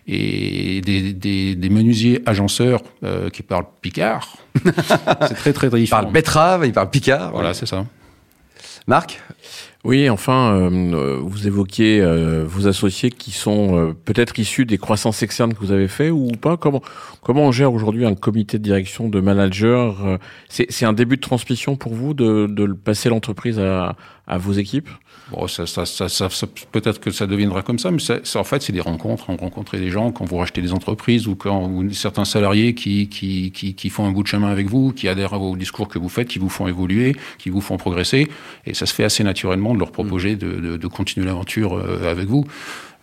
et 0.08 0.80
des, 0.80 1.12
des, 1.12 1.54
des, 1.54 1.68
menuisiers 1.68 2.22
agenceurs 2.26 2.82
euh, 3.04 3.30
qui 3.30 3.42
parlent 3.42 3.66
picard. 3.80 4.36
c'est 4.64 5.34
très 5.34 5.52
très, 5.52 5.68
très 5.68 5.78
différent. 5.78 6.00
Ils 6.00 6.04
parlent 6.04 6.12
betterave, 6.12 6.66
ils 6.66 6.72
parlent 6.72 6.90
picard. 6.90 7.30
Voilà, 7.30 7.54
c'est 7.54 7.66
ça. 7.66 7.86
Marc? 8.88 9.20
Oui, 9.84 10.08
enfin, 10.08 10.54
euh, 10.54 11.18
vous 11.20 11.46
évoquiez 11.46 12.00
euh, 12.00 12.42
vos 12.46 12.66
associés 12.66 13.10
qui 13.10 13.32
sont 13.32 13.76
euh, 13.76 13.92
peut-être 13.92 14.38
issus 14.38 14.64
des 14.64 14.78
croissances 14.78 15.22
externes 15.22 15.52
que 15.52 15.58
vous 15.58 15.72
avez 15.72 15.88
fait 15.88 16.08
ou 16.08 16.28
pas. 16.28 16.56
Comment 16.56 16.80
comment 17.20 17.42
on 17.42 17.52
gère 17.52 17.70
aujourd'hui 17.70 18.06
un 18.06 18.14
comité 18.14 18.58
de 18.58 18.62
direction 18.62 19.10
de 19.10 19.20
managers 19.20 19.92
C'est 20.48 20.86
un 20.86 20.94
début 20.94 21.16
de 21.16 21.20
transmission 21.20 21.76
pour 21.76 21.92
vous 21.92 22.14
de, 22.14 22.46
de 22.46 22.72
passer 22.72 23.10
l'entreprise 23.10 23.58
à, 23.58 23.94
à 24.26 24.38
vos 24.38 24.52
équipes? 24.52 24.88
Bon, 25.30 25.46
ça, 25.48 25.66
ça, 25.66 25.86
ça, 25.86 26.28
peut-être 26.70 27.00
que 27.00 27.10
ça 27.10 27.26
deviendra 27.26 27.62
comme 27.62 27.78
ça, 27.78 27.90
mais 27.90 27.98
en 28.34 28.44
fait, 28.44 28.62
c'est 28.62 28.72
des 28.74 28.80
rencontres. 28.80 29.30
On 29.30 29.36
rencontre 29.36 29.78
des 29.78 29.90
gens 29.90 30.12
quand 30.12 30.26
vous 30.26 30.36
rachetez 30.36 30.60
des 30.60 30.72
entreprises 30.72 31.26
ou 31.26 31.34
quand 31.34 31.66
ou 31.66 31.90
certains 31.92 32.26
salariés 32.26 32.74
qui, 32.74 33.08
qui, 33.08 33.50
qui, 33.50 33.74
qui, 33.74 33.88
font 33.88 34.06
un 34.06 34.12
bout 34.12 34.22
de 34.22 34.28
chemin 34.28 34.48
avec 34.48 34.68
vous, 34.68 34.92
qui 34.92 35.08
adhèrent 35.08 35.40
au 35.40 35.56
discours 35.56 35.88
que 35.88 35.98
vous 35.98 36.10
faites, 36.10 36.28
qui 36.28 36.38
vous 36.38 36.50
font 36.50 36.68
évoluer, 36.68 37.16
qui 37.38 37.48
vous 37.48 37.62
font 37.62 37.78
progresser. 37.78 38.28
Et 38.66 38.74
ça 38.74 38.84
se 38.84 38.94
fait 38.94 39.04
assez 39.04 39.24
naturellement 39.24 39.73
de 39.74 39.80
leur 39.80 39.92
proposer 39.92 40.36
de, 40.36 40.52
de, 40.52 40.76
de 40.76 40.86
continuer 40.86 41.26
l'aventure 41.26 41.82
avec 42.04 42.26
vous. 42.26 42.44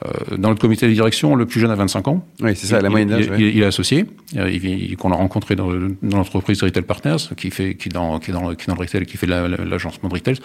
Euh, 0.03 0.37
dans 0.37 0.49
le 0.49 0.55
comité 0.55 0.87
de 0.87 0.93
direction, 0.93 1.35
le 1.35 1.45
plus 1.45 1.59
jeune 1.59 1.69
a 1.69 1.75
25 1.75 2.07
ans. 2.07 2.25
Oui, 2.41 2.55
c'est 2.55 2.65
ça, 2.65 2.79
il, 2.79 2.83
la 2.83 2.89
moyenne 2.89 3.09
d'âge. 3.09 3.29
Il, 3.37 3.45
il, 3.45 3.57
il, 3.57 3.61
est 3.61 3.65
associé, 3.65 4.05
il, 4.33 4.97
qu'on 4.97 5.11
a 5.11 5.15
rencontré 5.15 5.55
dans, 5.55 5.67
dans 5.69 6.17
l'entreprise 6.17 6.63
Retail 6.63 6.83
Partners, 6.83 7.17
qui 7.37 7.51
fait, 7.51 7.75
qui 7.75 7.89
dans, 7.89 8.17
qui 8.19 8.31
dans, 8.31 8.55
qui 8.55 8.65
dans 8.65 8.73
le 8.73 8.79
retail, 8.79 9.05
qui 9.05 9.17
fait 9.17 9.27
l'agencement 9.27 10.09
de 10.09 10.13
retail. 10.15 10.37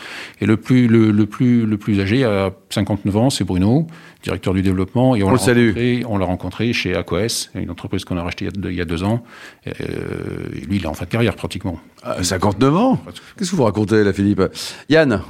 Et 0.43 0.47
le 0.47 0.59
plus, 0.59 0.89
le, 0.89 1.11
le 1.11 1.27
plus, 1.27 1.65
le 1.65 1.79
plus 1.79 2.01
âgé 2.01 2.25
a 2.25 2.53
59 2.69 3.17
ans, 3.17 3.31
c'est 3.31 3.45
Bruno, 3.45 3.87
directeur 4.27 4.55
du 4.55 4.63
développement. 4.63 5.15
Et 5.15 5.23
on, 5.23 5.29
on 5.29 5.31
l'a 5.31 5.37
rencontré, 5.37 6.03
on 6.09 6.19
l'a 6.19 6.27
rencontré 6.27 6.73
chez 6.73 6.97
AQS, 6.97 7.51
une 7.55 7.71
entreprise 7.71 8.05
qu'on 8.05 8.17
a 8.17 8.23
rachetée 8.23 8.47
il 8.47 8.49
y 8.49 8.59
a 8.59 8.61
deux, 8.61 8.71
il 8.71 8.77
y 8.77 8.81
a 8.81 8.85
deux 8.85 9.05
ans. 9.05 9.23
Et, 9.65 9.71
euh, 9.71 10.49
lui, 10.67 10.77
il 10.77 10.85
est 10.85 10.89
en 10.89 10.95
fin 10.95 11.05
de 11.05 11.11
carrière 11.11 11.37
pratiquement. 11.37 11.79
Ah, 12.03 12.23
59 12.23 12.77
ans 12.77 13.01
Qu'est-ce 13.39 13.53
que 13.53 13.57
vous 13.57 13.65
racontez 13.65 14.03
là, 14.03 14.13
Philippe? 14.13 14.43
Yann? 14.89 15.23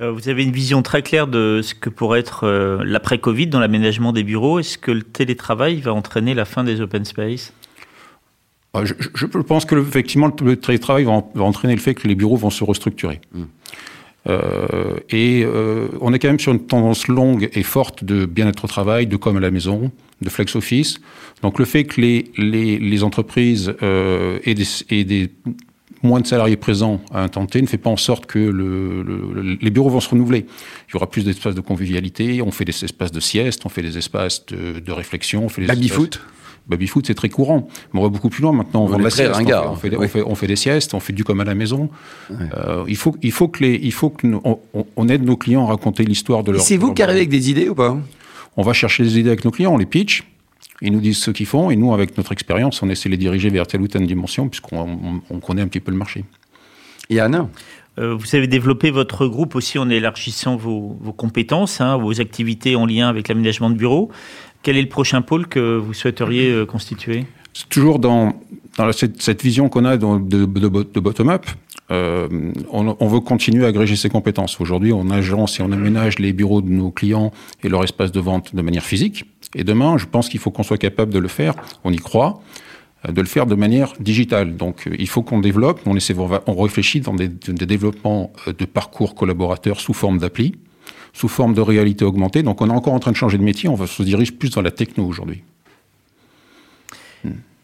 Euh, 0.00 0.12
Vous 0.12 0.28
avez 0.28 0.44
une 0.44 0.52
vision 0.52 0.82
très 0.82 1.02
claire 1.02 1.26
de 1.26 1.60
ce 1.62 1.74
que 1.74 1.90
pourrait 1.90 2.20
être 2.20 2.44
euh, 2.44 2.82
l'après-Covid 2.84 3.48
dans 3.48 3.60
l'aménagement 3.60 4.12
des 4.12 4.22
bureaux. 4.22 4.60
Est-ce 4.60 4.78
que 4.78 4.92
le 4.92 5.02
télétravail 5.02 5.80
va 5.80 5.92
entraîner 5.92 6.34
la 6.34 6.44
fin 6.44 6.62
des 6.62 6.80
open 6.80 7.04
space? 7.04 7.52
Ah, 8.74 8.84
je, 8.84 8.94
je, 9.14 9.26
pense 9.26 9.64
que 9.64 9.74
effectivement 9.74 10.30
le 10.42 10.56
télétravail 10.56 11.04
va, 11.04 11.42
entraîner 11.42 11.74
le 11.74 11.80
fait 11.80 11.94
que 11.94 12.06
les 12.06 12.14
bureaux 12.14 12.36
vont 12.36 12.50
se 12.50 12.62
restructurer. 12.62 13.20
Mm. 13.32 13.44
Euh, 14.28 14.98
et 15.10 15.42
euh, 15.44 15.88
on 16.00 16.12
est 16.12 16.18
quand 16.18 16.28
même 16.28 16.40
sur 16.40 16.52
une 16.52 16.66
tendance 16.66 17.08
longue 17.08 17.48
et 17.52 17.62
forte 17.62 18.04
de 18.04 18.26
bien-être 18.26 18.64
au 18.64 18.68
travail, 18.68 19.06
de 19.06 19.16
comme 19.16 19.36
à 19.36 19.40
la 19.40 19.50
maison, 19.50 19.90
de 20.20 20.28
flex 20.28 20.54
office. 20.56 20.98
Donc 21.42 21.58
le 21.58 21.64
fait 21.64 21.84
que 21.84 22.00
les, 22.00 22.30
les, 22.36 22.78
les 22.78 23.02
entreprises 23.04 23.74
euh, 23.82 24.38
aient, 24.44 24.54
des, 24.54 24.66
aient 24.90 25.04
des 25.04 25.30
moins 26.02 26.20
de 26.20 26.26
salariés 26.26 26.56
présents 26.56 27.00
à 27.12 27.22
un 27.22 27.28
temps 27.28 27.46
T 27.46 27.60
ne 27.62 27.66
fait 27.66 27.78
pas 27.78 27.90
en 27.90 27.96
sorte 27.96 28.26
que 28.26 28.38
le, 28.38 29.02
le, 29.02 29.58
les 29.60 29.70
bureaux 29.70 29.90
vont 29.90 30.00
se 30.00 30.10
renouveler. 30.10 30.46
Il 30.88 30.94
y 30.94 30.96
aura 30.96 31.08
plus 31.08 31.24
d'espaces 31.24 31.54
de 31.54 31.60
convivialité, 31.60 32.42
on 32.42 32.50
fait 32.50 32.64
des 32.64 32.84
espaces 32.84 33.12
de 33.12 33.20
sieste, 33.20 33.62
on 33.64 33.68
fait 33.68 33.82
des 33.82 33.96
espaces 33.98 34.46
de, 34.46 34.80
de 34.80 34.92
réflexion, 34.92 35.46
on 35.46 35.48
fait 35.48 35.62
des 35.62 35.68
Baby-foot 35.68 36.20
baby-foot, 36.68 37.06
c'est 37.06 37.14
très 37.14 37.28
courant. 37.28 37.68
Mais 37.92 38.00
on 38.00 38.02
va 38.02 38.08
beaucoup 38.08 38.28
plus 38.28 38.42
loin 38.42 38.52
maintenant. 38.52 38.82
On, 38.82 38.84
on 38.84 38.88
vend 38.88 38.98
de 38.98 39.04
la 39.04 39.10
sieste. 39.10 39.32
On 39.34 39.44
fait, 39.44 39.54
on, 39.54 39.76
fait, 39.76 39.96
oui. 39.96 39.96
on, 39.98 40.08
fait, 40.08 40.22
on, 40.22 40.34
fait, 40.34 40.46
des 40.46 40.56
siestes, 40.56 40.94
on 40.94 41.00
fait 41.00 41.12
du 41.12 41.24
comme 41.24 41.40
à 41.40 41.44
la 41.44 41.54
maison. 41.54 41.90
Ouais. 42.30 42.36
Euh, 42.56 42.84
il, 42.86 42.96
faut, 42.96 43.16
il 43.22 43.32
faut 43.32 43.48
que 43.48 43.64
les, 43.64 43.74
il 43.82 43.92
faut 43.92 44.10
que 44.10 44.26
nous, 44.26 44.40
on, 44.96 45.08
aide 45.08 45.24
nos 45.24 45.36
clients 45.36 45.64
à 45.64 45.68
raconter 45.68 46.04
l'histoire 46.04 46.44
de 46.44 46.52
leur. 46.52 46.60
C'est 46.60 46.76
vous 46.76 46.92
qui 46.92 47.02
arrivez 47.02 47.20
avec 47.20 47.30
des 47.30 47.50
idées 47.50 47.68
ou 47.68 47.74
pas? 47.74 47.96
On 48.56 48.62
va 48.62 48.72
chercher 48.72 49.04
des 49.04 49.18
idées 49.18 49.30
avec 49.30 49.44
nos 49.44 49.50
clients, 49.50 49.72
on 49.74 49.78
les 49.78 49.86
pitch. 49.86 50.24
Ils 50.80 50.92
nous 50.92 51.00
disent 51.00 51.18
ce 51.18 51.30
qu'ils 51.30 51.46
font 51.46 51.70
et 51.70 51.76
nous, 51.76 51.92
avec 51.92 52.16
notre 52.16 52.32
expérience, 52.32 52.82
on 52.82 52.88
essaie 52.88 53.08
de 53.08 53.14
les 53.14 53.18
diriger 53.18 53.50
vers 53.50 53.66
telle 53.66 53.80
ou 53.80 53.88
telle 53.88 54.06
dimension 54.06 54.48
puisqu'on 54.48 55.22
on, 55.28 55.40
connaît 55.40 55.62
un 55.62 55.68
petit 55.68 55.80
peu 55.80 55.90
le 55.90 55.96
marché. 55.96 56.24
Yann 57.10 57.48
euh, 57.98 58.14
vous 58.14 58.36
avez 58.36 58.46
développé 58.46 58.92
votre 58.92 59.26
groupe 59.26 59.56
aussi 59.56 59.76
en 59.76 59.90
élargissant 59.90 60.56
vos, 60.56 60.96
vos 61.00 61.12
compétences, 61.12 61.80
hein, 61.80 61.96
vos 61.96 62.20
activités 62.20 62.76
en 62.76 62.86
lien 62.86 63.08
avec 63.08 63.26
l'aménagement 63.26 63.70
de 63.70 63.74
bureaux. 63.74 64.08
Quel 64.68 64.76
est 64.76 64.82
le 64.82 64.88
prochain 64.90 65.22
pôle 65.22 65.46
que 65.46 65.78
vous 65.78 65.94
souhaiteriez 65.94 66.50
euh, 66.50 66.66
constituer? 66.66 67.24
C'est 67.54 67.70
toujours 67.70 67.98
dans, 67.98 68.34
cette, 68.92 69.42
vision 69.42 69.70
qu'on 69.70 69.86
a 69.86 69.96
de, 69.96 70.44
bottom-up. 70.44 71.46
Euh, 71.90 72.28
on, 72.70 72.94
on, 73.00 73.08
veut 73.08 73.20
continuer 73.20 73.64
à 73.64 73.68
agréger 73.68 73.96
ses 73.96 74.10
compétences. 74.10 74.60
Aujourd'hui, 74.60 74.92
on 74.92 75.08
agence 75.08 75.58
et 75.58 75.62
on 75.62 75.72
aménage 75.72 76.18
les 76.18 76.34
bureaux 76.34 76.60
de 76.60 76.68
nos 76.68 76.90
clients 76.90 77.32
et 77.64 77.70
leur 77.70 77.82
espace 77.82 78.12
de 78.12 78.20
vente 78.20 78.54
de 78.54 78.60
manière 78.60 78.84
physique. 78.84 79.24
Et 79.54 79.64
demain, 79.64 79.96
je 79.96 80.04
pense 80.04 80.28
qu'il 80.28 80.38
faut 80.38 80.50
qu'on 80.50 80.64
soit 80.64 80.76
capable 80.76 81.14
de 81.14 81.18
le 81.18 81.28
faire. 81.28 81.54
On 81.84 81.90
y 81.90 81.96
croit 81.96 82.42
euh, 83.08 83.12
de 83.12 83.22
le 83.22 83.26
faire 83.26 83.46
de 83.46 83.54
manière 83.54 83.94
digitale. 84.00 84.54
Donc, 84.54 84.86
il 84.98 85.08
faut 85.08 85.22
qu'on 85.22 85.38
développe. 85.38 85.80
On, 85.86 85.96
essaie, 85.96 86.14
on 86.18 86.62
réfléchit 86.62 87.00
dans 87.00 87.14
des, 87.14 87.28
des 87.28 87.64
développements 87.64 88.34
de 88.46 88.64
parcours 88.66 89.14
collaborateurs 89.14 89.80
sous 89.80 89.94
forme 89.94 90.18
d'appli 90.18 90.56
sous 91.18 91.28
forme 91.28 91.52
de 91.52 91.60
réalité 91.60 92.04
augmentée. 92.04 92.42
Donc 92.44 92.60
on 92.60 92.68
est 92.68 92.72
encore 92.72 92.94
en 92.94 93.00
train 93.00 93.10
de 93.10 93.16
changer 93.16 93.38
de 93.38 93.42
métier, 93.42 93.68
on 93.68 93.74
va 93.74 93.86
se 93.86 94.02
dirige 94.02 94.32
plus 94.32 94.50
dans 94.50 94.62
la 94.62 94.70
techno 94.70 95.04
aujourd'hui. 95.04 95.42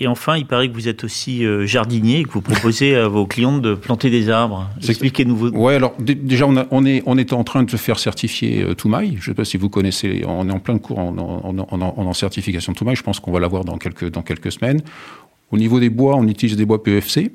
Et 0.00 0.08
enfin, 0.08 0.36
il 0.36 0.44
paraît 0.44 0.68
que 0.68 0.74
vous 0.74 0.88
êtes 0.88 1.04
aussi 1.04 1.44
euh, 1.44 1.66
jardinier 1.66 2.18
et 2.18 2.24
que 2.24 2.32
vous 2.32 2.40
proposez 2.40 2.96
à 2.96 3.06
vos 3.06 3.26
clients 3.26 3.58
de 3.58 3.76
planter 3.76 4.10
des 4.10 4.28
arbres. 4.28 4.68
Expliquez-nous. 4.88 5.36
Vos... 5.36 5.50
Oui, 5.50 5.72
alors 5.72 5.94
déjà, 6.00 6.48
on, 6.48 6.56
a, 6.56 6.66
on, 6.72 6.84
est, 6.84 7.04
on 7.06 7.16
est 7.16 7.32
en 7.32 7.44
train 7.44 7.62
de 7.62 7.70
se 7.70 7.76
faire 7.76 8.00
certifier 8.00 8.64
euh, 8.64 8.74
Toumaï. 8.74 9.10
Je 9.10 9.18
ne 9.18 9.22
sais 9.22 9.34
pas 9.34 9.44
si 9.44 9.56
vous 9.56 9.68
connaissez, 9.68 10.24
on 10.26 10.48
est 10.48 10.52
en 10.52 10.58
plein 10.58 10.78
cours 10.78 10.98
en, 10.98 11.16
en, 11.16 11.58
en, 11.58 11.80
en 11.80 12.12
certification 12.12 12.72
Toumaï. 12.74 12.96
Je 12.96 13.04
pense 13.04 13.20
qu'on 13.20 13.30
va 13.30 13.38
l'avoir 13.38 13.64
dans 13.64 13.78
quelques, 13.78 14.10
dans 14.10 14.22
quelques 14.22 14.50
semaines. 14.50 14.82
Au 15.52 15.58
niveau 15.58 15.78
des 15.78 15.90
bois, 15.90 16.16
on 16.16 16.26
utilise 16.26 16.56
des 16.56 16.66
bois 16.66 16.82
PEFC. 16.82 17.30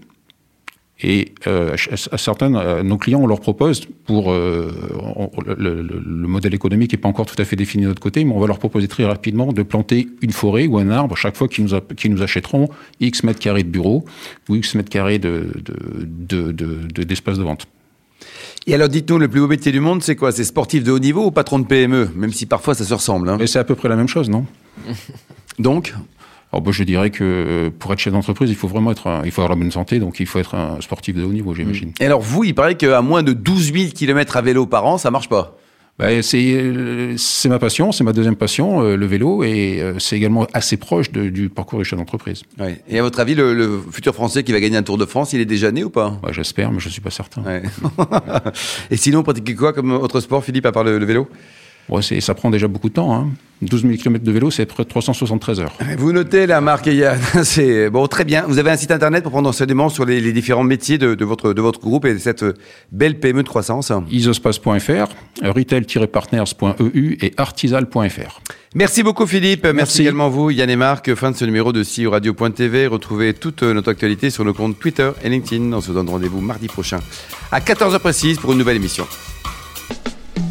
Et 1.02 1.32
euh, 1.48 1.76
à 2.12 2.18
certains, 2.18 2.54
à 2.56 2.84
nos 2.84 2.98
clients, 2.98 3.22
on 3.22 3.28
leur 3.28 3.40
propose, 3.40 3.86
pour 4.06 4.32
euh, 4.34 4.70
on- 5.16 5.30
le, 5.46 5.56
le- 5.56 5.82
le 5.82 6.28
modèle 6.28 6.54
économique 6.54 6.92
n'est 6.92 6.98
pas 6.98 7.08
encore 7.08 7.26
tout 7.26 7.42
à 7.42 7.46
fait 7.46 7.56
défini 7.56 7.84
de 7.84 7.88
notre 7.90 8.02
côté, 8.02 8.26
mais 8.26 8.34
on 8.34 8.40
va 8.40 8.48
leur 8.48 8.60
proposer 8.60 8.88
très 8.90 9.06
rapidement 9.06 9.54
de 9.54 9.64
planter 9.64 10.10
une 10.22 10.32
forêt 10.34 10.68
ou 10.68 10.78
un 10.78 10.90
arbre 10.90 11.16
chaque 11.16 11.38
fois 11.38 11.48
qu'ils 11.48 11.64
nous, 11.64 11.74
a- 11.74 11.82
qu'ils 11.96 12.12
nous 12.12 12.22
achèteront 12.22 12.68
X 13.00 13.24
mètres 13.24 13.40
carrés 13.40 13.64
de 13.64 13.70
bureaux 13.70 14.04
ou 14.50 14.56
X 14.56 14.76
mètres 14.76 14.90
carrés 14.90 15.20
de, 15.20 15.48
de, 15.64 16.06
de, 16.06 16.52
de- 16.52 16.88
de- 16.94 17.04
d'espace 17.04 17.38
de 17.38 17.44
vente. 17.44 17.66
Et 18.68 18.74
alors, 18.74 18.90
dites-nous, 18.90 19.18
le 19.20 19.30
plus 19.30 19.40
beau 19.40 19.48
métier 19.48 19.72
du 19.72 19.80
monde, 19.80 20.04
c'est 20.04 20.18
quoi? 20.18 20.34
C'est 20.34 20.44
sportif 20.44 20.84
de 20.84 20.92
haut 20.92 21.00
niveau 21.00 21.26
ou 21.28 21.32
patron 21.32 21.60
de 21.60 21.66
PME 21.66 22.10
Même 22.14 22.34
si 22.34 22.46
parfois 22.46 22.76
ça 22.76 22.84
se 22.84 22.94
ressemble. 22.94 23.30
hein. 23.30 23.38
Mais 23.40 23.48
c'est 23.48 23.58
à 23.60 23.64
peu 23.64 23.74
près 23.76 23.88
la 23.88 23.96
même 23.96 24.10
chose, 24.10 24.30
non? 24.30 24.46
Donc, 25.60 25.94
Alors, 26.52 26.64
bah, 26.64 26.72
je 26.72 26.84
dirais 26.84 27.10
que 27.12 27.24
euh, 27.24 27.70
pour 27.78 27.94
être 27.94 28.00
chef 28.00 28.12
d'entreprise, 28.14 28.50
il 28.50 28.56
faut 28.56 28.68
vraiment 28.68 28.92
être, 28.92 29.08
un- 29.08 29.22
il 29.24 29.32
faut 29.32 29.42
avoir 29.42 29.56
la 29.56 29.62
bonne 29.62 29.72
santé, 29.72 30.00
donc 30.00 30.20
il 30.20 30.26
faut 30.26 30.40
être 30.40 30.56
un 30.56 30.82
sportif 30.82 31.16
de 31.16 31.24
haut 31.24 31.32
niveau, 31.32 31.54
j'imagine. 31.54 31.92
et 32.00 32.06
alors 32.06 32.22
vous, 32.22 32.44
il 32.44 32.56
paraît 32.56 32.76
qu'à 32.76 33.02
moins 33.02 33.22
de 33.24 33.34
12 33.34 33.72
000 33.74 33.90
km 33.94 34.36
à 34.38 34.42
vélo 34.42 34.66
par 34.66 34.86
an, 34.86 34.98
ça 34.98 35.12
marche 35.12 35.30
pas. 35.30 35.56
Bah, 36.00 36.22
c'est 36.22 37.14
c'est 37.18 37.50
ma 37.50 37.60
passion, 37.60 37.92
c'est 37.92 38.06
ma 38.06 38.14
deuxième 38.14 38.38
passion, 38.38 38.82
euh, 38.82 38.96
le 38.96 39.06
vélo, 39.06 39.44
et 39.44 39.84
c'est 40.00 40.16
également 40.16 40.48
assez 40.54 40.78
proche 40.78 41.12
de- 41.12 41.28
du 41.28 41.50
parcours 41.50 41.78
du 41.78 41.84
chef 41.86 42.00
d'entreprise. 42.00 42.44
Ouais. 42.58 42.82
Et 42.88 42.98
à 43.00 43.02
votre 43.02 43.20
avis, 43.20 43.36
le, 43.36 43.54
le 43.54 43.80
futur 43.92 44.16
Français 44.16 44.44
qui 44.44 44.54
va 44.54 44.62
gagner 44.62 44.78
un 44.78 44.84
Tour 44.84 44.98
de 44.98 45.06
France, 45.06 45.34
il 45.34 45.42
est 45.42 45.46
déjà 45.46 45.72
né 45.74 45.84
ou 45.84 45.90
pas? 45.90 46.18
Bah, 46.24 46.30
J'espère, 46.32 46.72
mais 46.72 46.80
je 46.80 46.88
suis 46.88 47.02
pas 47.02 47.10
certain. 47.12 47.44
Ouais. 47.44 47.62
Et 48.92 48.98
sinon, 48.98 49.24
pratiquez 49.24 49.56
quoi 49.56 49.74
comme 49.74 49.92
autre 49.92 50.20
sport, 50.22 50.44
Philippe, 50.44 50.66
à 50.66 50.72
part 50.72 50.84
le, 50.86 50.98
le 51.00 51.06
vélo? 51.06 51.28
C'est- 52.02 52.22
ça 52.22 52.34
prend 52.34 52.50
déjà 52.50 52.68
beaucoup 52.68 52.90
de 52.90 52.94
temps. 52.94 53.14
Hein. 53.14 53.28
12 53.62 53.82
000 53.82 53.94
km 53.96 54.24
de 54.24 54.32
vélo, 54.32 54.52
c'est 54.52 54.66
près 54.66 54.84
de 54.84 54.88
373 54.90 55.60
heures. 55.60 55.74
Vous 55.98 56.14
notez 56.14 56.48
la 56.48 56.62
marque 56.62 56.86
Yann. 56.86 57.20
C'est 57.44 57.90
bon, 57.90 58.08
très 58.08 58.24
bien. 58.24 58.46
Vous 58.48 58.58
avez 58.58 58.72
un 58.72 58.78
site 58.78 58.92
internet 58.92 59.22
pour 59.22 59.34
prendre 59.34 59.50
enseignement 59.50 59.90
sur 59.90 60.06
les, 60.06 60.22
les 60.22 60.32
différents 60.32 60.64
métiers 60.64 60.98
de, 60.98 61.14
de 61.14 61.26
votre 61.26 61.52
de 61.52 61.62
votre 61.62 61.82
groupe 61.82 62.06
et 62.06 62.14
de 62.14 62.20
cette 62.20 62.46
belle 62.94 63.20
PME 63.20 63.44
de 63.44 63.50
croissance. 63.50 63.92
isospace.fr, 64.10 65.08
retail-partners.eu 65.44 67.18
et 67.22 67.34
artisal.fr. 67.36 68.42
Merci 68.76 69.04
beaucoup 69.04 69.26
Philippe. 69.26 69.64
Merci, 69.64 69.76
Merci. 69.76 70.02
également 70.04 70.30
vous, 70.30 70.52
Yann 70.52 70.70
et 70.70 70.76
Marc. 70.78 71.14
Fin 71.16 71.32
de 71.32 71.36
ce 71.36 71.44
numéro 71.44 71.74
de 71.74 71.84
CEO 71.84 72.12
Radio.tv. 72.12 72.88
Retrouvez 72.88 73.34
toute 73.34 73.64
notre 73.64 73.90
actualité 73.92 74.30
sur 74.30 74.46
nos 74.46 74.54
comptes 74.54 74.80
Twitter 74.80 75.12
et 75.22 75.28
LinkedIn. 75.28 75.74
On 75.74 75.82
se 75.82 75.92
donne 75.92 76.08
rendez-vous 76.08 76.40
mardi 76.40 76.68
prochain 76.68 77.00
à 77.52 77.60
14h 77.60 78.00
précise 78.00 78.38
pour 78.38 78.54
une 78.54 78.60
nouvelle 78.60 78.78
émission. 78.78 79.06